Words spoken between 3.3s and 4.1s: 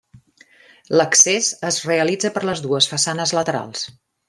laterals.